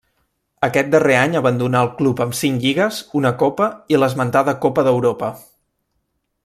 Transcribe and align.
Aquest 0.67 0.87
darrer 0.95 1.17
any 1.17 1.37
abandonà 1.41 1.83
el 1.87 1.91
club 1.99 2.23
amb 2.25 2.37
cinc 2.39 2.65
lligues, 2.65 3.03
una 3.21 3.35
copa 3.45 3.69
i 3.95 4.01
l'esmentada 4.05 4.57
Copa 4.65 4.87
d'Europa. 4.89 5.35